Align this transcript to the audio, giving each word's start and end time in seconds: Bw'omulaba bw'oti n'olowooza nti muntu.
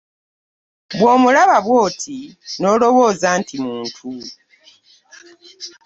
Bw'omulaba 0.97 1.57
bw'oti 1.65 2.17
n'olowooza 2.61 3.29
nti 3.39 3.55
muntu. 3.65 4.09